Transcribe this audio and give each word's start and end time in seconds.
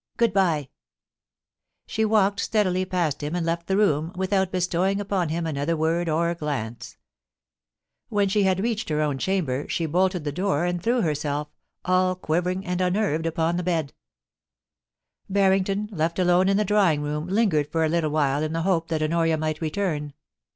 Good 0.17 0.33
bye' 0.33 0.69
She 1.85 2.05
walked 2.05 2.39
steadily 2.39 2.85
past 2.85 3.21
him 3.21 3.35
and 3.35 3.45
left 3.45 3.67
the 3.67 3.77
room, 3.77 4.11
without 4.15 4.51
bestowing 4.51 4.99
upon 4.99 5.29
him 5.29 5.45
another 5.45 5.77
word 5.77 6.09
or 6.09 6.33
gUmce 6.33 6.97
AVhen 8.11 8.31
she 8.31 8.41
had 8.41 8.59
reached 8.63 8.89
hier 8.89 8.99
own 9.01 9.19
chamber 9.19 9.67
she 9.69 9.85
bolted 9.85 10.23
the 10.23 10.31
door 10.31 10.65
and 10.65 10.81
threw 10.81 11.01
herself, 11.01 11.49
all 11.85 12.15
quivering 12.15 12.65
and 12.65 12.81
unnerved, 12.81 13.27
upon 13.27 13.57
the 13.57 13.61
bed 13.63 13.93
Barrington, 15.29 15.87
left 15.91 16.17
alone 16.17 16.49
in 16.49 16.57
the 16.57 16.65
drawing 16.65 17.03
room, 17.03 17.27
lingered 17.27 17.71
for 17.71 17.85
a 17.85 17.89
little 17.89 18.09
while 18.09 18.41
in 18.41 18.53
the 18.53 18.63
hope 18.63 18.87
that 18.87 19.03
Honoria 19.03 19.37
might 19.37 19.61
return. 19.61 20.13